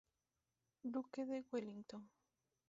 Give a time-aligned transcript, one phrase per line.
[0.83, 2.03] Duque de Wellington.